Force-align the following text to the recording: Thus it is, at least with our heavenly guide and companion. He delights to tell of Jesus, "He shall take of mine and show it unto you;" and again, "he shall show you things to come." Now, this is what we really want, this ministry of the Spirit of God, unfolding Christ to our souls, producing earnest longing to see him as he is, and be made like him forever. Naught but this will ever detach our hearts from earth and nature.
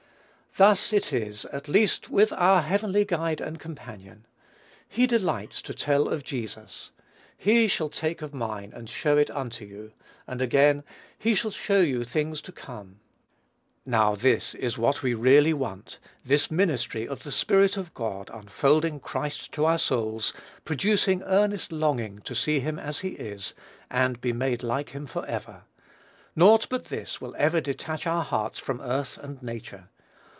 Thus 0.57 0.91
it 0.91 1.13
is, 1.13 1.45
at 1.45 1.69
least 1.69 2.09
with 2.09 2.33
our 2.33 2.61
heavenly 2.61 3.05
guide 3.05 3.39
and 3.39 3.57
companion. 3.57 4.25
He 4.85 5.07
delights 5.07 5.61
to 5.61 5.73
tell 5.73 6.09
of 6.09 6.25
Jesus, 6.25 6.91
"He 7.37 7.69
shall 7.69 7.87
take 7.87 8.21
of 8.21 8.33
mine 8.33 8.73
and 8.75 8.89
show 8.89 9.15
it 9.17 9.29
unto 9.31 9.63
you;" 9.63 9.93
and 10.27 10.41
again, 10.41 10.83
"he 11.17 11.35
shall 11.35 11.51
show 11.51 11.79
you 11.79 12.03
things 12.03 12.41
to 12.41 12.51
come." 12.51 12.99
Now, 13.85 14.13
this 14.15 14.53
is 14.55 14.77
what 14.77 15.01
we 15.01 15.13
really 15.13 15.53
want, 15.53 15.99
this 16.25 16.51
ministry 16.51 17.07
of 17.07 17.23
the 17.23 17.31
Spirit 17.31 17.77
of 17.77 17.93
God, 17.93 18.29
unfolding 18.33 18.99
Christ 18.99 19.53
to 19.53 19.63
our 19.63 19.79
souls, 19.79 20.33
producing 20.65 21.23
earnest 21.23 21.71
longing 21.71 22.19
to 22.23 22.35
see 22.35 22.59
him 22.59 22.77
as 22.77 22.99
he 22.99 23.11
is, 23.11 23.53
and 23.89 24.19
be 24.19 24.33
made 24.33 24.63
like 24.63 24.89
him 24.89 25.07
forever. 25.07 25.63
Naught 26.35 26.67
but 26.69 26.85
this 26.85 27.21
will 27.21 27.35
ever 27.37 27.61
detach 27.61 28.05
our 28.05 28.23
hearts 28.25 28.59
from 28.59 28.81
earth 28.81 29.17
and 29.17 29.41
nature. 29.41 29.87